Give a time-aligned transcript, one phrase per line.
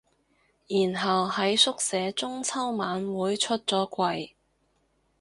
[0.67, 4.31] 然後喺宿舍中秋晚會出咗櫃